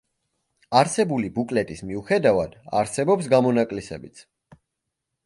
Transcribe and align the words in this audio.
არსებული 0.79 1.27
ბუკლეტის 1.35 1.83
მიუხედავად 1.89 2.55
არსებობს 2.79 3.29
გამონაკლისებიც. 3.35 4.25